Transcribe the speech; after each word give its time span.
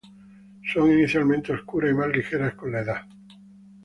Son 0.65 0.91
inicialmente 0.91 1.53
oscuras 1.53 1.91
y 1.91 1.93
más 1.93 2.07
ligeras 2.07 2.55
con 2.55 2.71
la 2.71 2.79
edad. 2.79 3.07